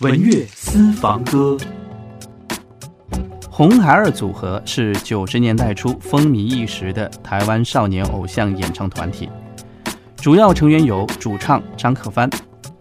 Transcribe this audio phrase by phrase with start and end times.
[0.00, 1.58] 文乐私房歌。
[3.50, 9.28] 红孩儿组合是九十年代初风靡一时的台湾少年偶像演唱团体，
[10.16, 12.30] 主要成员有主唱张克帆、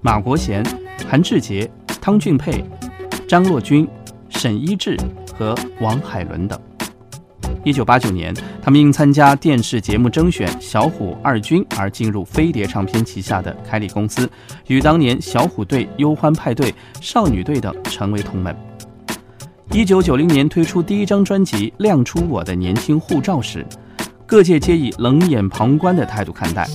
[0.00, 0.64] 马国贤、
[1.06, 1.70] 韩志杰、
[2.00, 2.64] 汤俊佩、
[3.28, 3.86] 张若君、
[4.30, 4.96] 沈一志
[5.36, 6.58] 和王海伦等。
[7.64, 14.28] 一九八九年，他们因参加电视节目征选小虎二军而进入飞碟唱片旗下的凯利公司，
[14.66, 18.54] 与当年小虎队、忧欢派对、少女队等成为同门。
[19.70, 23.64] 一九九零年推出第一张专辑《亮出我的年轻护照》时，
[24.26, 26.68] 各界皆以冷眼旁观的态度看待，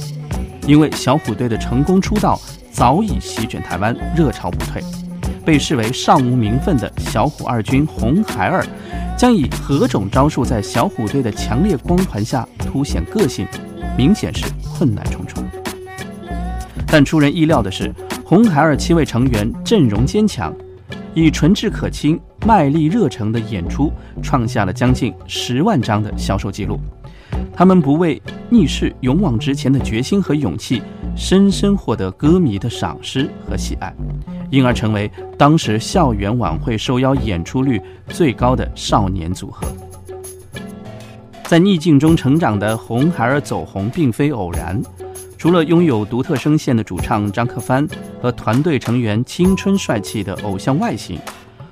[0.65, 2.39] 因为小虎队的成功出道
[2.71, 4.81] 早已席卷台湾，热潮不退，
[5.45, 8.65] 被视为尚无名分的小虎二军红孩儿。
[9.17, 13.47] 将以何种招数在小虎队的强烈光环下凸显个性，
[13.97, 15.43] 明显是困难重重。
[16.85, 17.91] 但出人意料的是，
[18.23, 20.53] 红孩儿七位成员阵容坚强，
[21.15, 23.91] 以纯质可亲、卖力热诚的演出，
[24.21, 26.79] 创下了将近十万张的销售记录。
[27.51, 30.79] 他们不畏逆势、勇往直前的决心和勇气，
[31.15, 33.91] 深深获得歌迷的赏识和喜爱。
[34.49, 39.67] 因而成为当时校园晚会受邀演出率最高的少年组合。
[41.43, 44.81] 在逆境中成长的红孩儿走红并非偶然，
[45.37, 47.87] 除了拥有独特声线的主唱张克帆
[48.21, 51.17] 和团队成员青春帅气的偶像外形，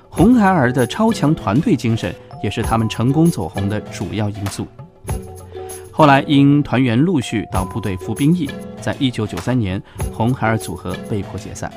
[0.10, 4.66] 红孩儿的超强团队精神也是他们成功走红的主要因素。
[5.92, 9.82] 后来因团员陆续到部队服兵役，在一九九三年，
[10.14, 11.72] 红孩儿组合被迫解散。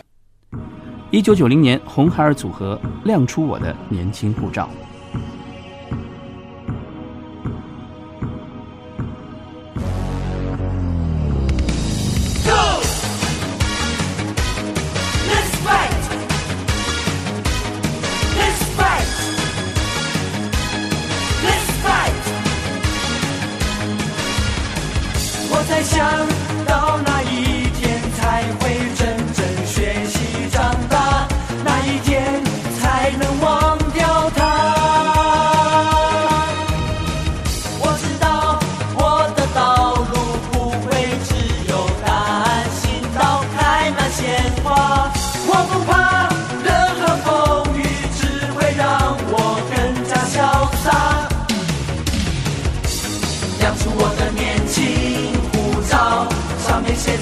[1.10, 4.68] 一九九零年，红孩儿组合亮出我的年轻护照。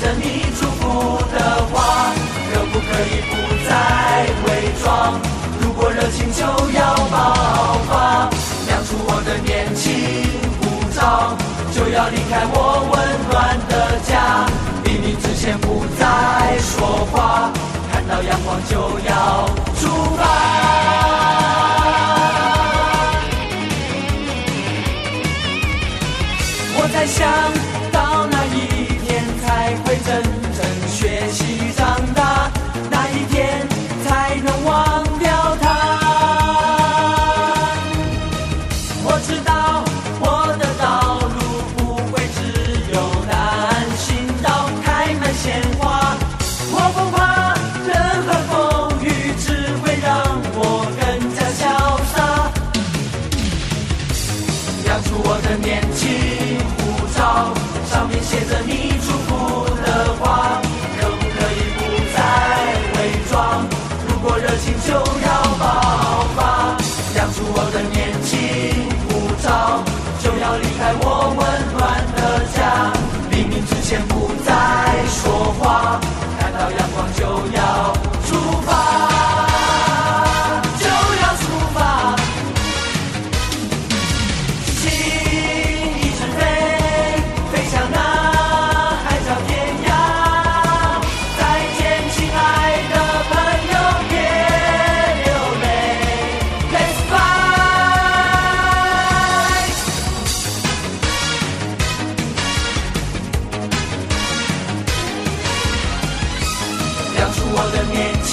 [0.01, 2.13] 着你祝福的话，
[2.53, 3.35] 可不可以不
[3.69, 3.71] 再
[4.47, 4.49] 伪
[4.83, 5.21] 装？
[5.61, 6.43] 如果热情就
[6.73, 8.29] 要爆发，
[8.67, 9.85] 亮出我的年轻
[10.63, 10.65] 武
[10.95, 11.37] 装，
[11.75, 12.55] 就要离开我
[12.93, 12.95] 温
[13.31, 14.47] 暖的家。
[14.85, 17.51] 黎明之前不再说话，
[17.93, 18.77] 看到阳光就
[19.09, 19.47] 要
[19.81, 20.23] 出发。
[26.79, 27.66] 我在想。
[55.59, 56.09] 年轻
[56.77, 57.53] 护照
[57.91, 60.61] 上面写着你祝福的话，
[61.01, 61.81] 可不可以不
[62.15, 62.19] 再
[62.95, 62.97] 伪
[63.31, 63.65] 装？
[64.09, 65.65] 如果热情就要爆
[66.37, 66.77] 发，
[67.15, 68.31] 亮出我的年轻
[69.09, 69.09] 护
[69.43, 69.83] 照，
[70.23, 71.05] 就要离开我
[71.37, 71.41] 温
[71.77, 71.81] 暖
[72.17, 72.19] 的
[72.55, 72.93] 家。
[73.31, 74.26] 黎明之前不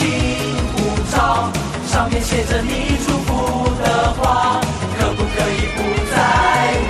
[0.03, 0.11] 金
[0.75, 1.49] 护照
[1.87, 4.59] 上面写着你祝福的话
[4.99, 6.15] 可不可以不再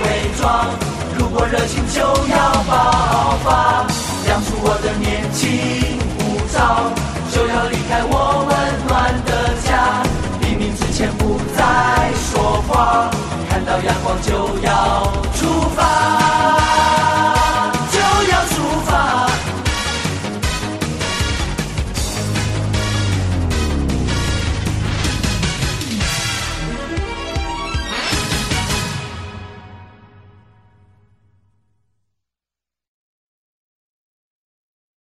[0.02, 0.04] 伪
[0.36, 0.68] 装
[1.16, 3.86] 如果热情就要爆发
[4.26, 6.90] 亮出我的年轻护照
[7.30, 8.52] 就要离开我温
[8.88, 10.02] 暖的家
[10.40, 13.08] 黎明之前不再说话
[13.48, 15.83] 看到阳光就要出发